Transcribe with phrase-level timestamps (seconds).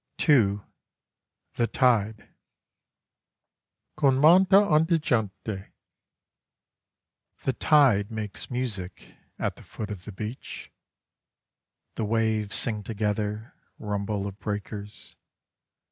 [0.17, 0.65] (2)
[1.57, 2.29] THE TIDE
[3.95, 5.73] Con moto ondeggiante
[7.43, 10.71] The tide makes music At the foot of the beach;
[11.93, 15.17] The waves sing together Rumble of breakers.